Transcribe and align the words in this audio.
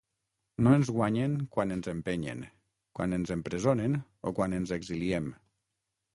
No 0.67 0.71
ens 0.77 0.87
guanyen 0.95 1.35
quan 1.55 1.73
ens 1.75 1.89
empenyen, 1.93 2.41
quan 3.01 3.15
ens 3.19 3.35
empresonen 3.37 4.01
o 4.29 4.35
quan 4.41 4.59
ens 4.63 4.75
exiliem. 4.81 5.31